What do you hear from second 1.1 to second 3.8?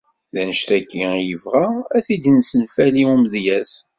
i yebɣa ad t-id issenfali umadyaz.